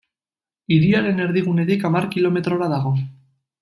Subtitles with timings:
[0.77, 2.99] Hiriaren erdigunetik hamar kilometrora dago.